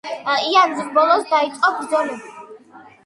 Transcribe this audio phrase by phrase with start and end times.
[0.43, 2.57] იანვრის ბოლოს დაიწყო ბრძოლები.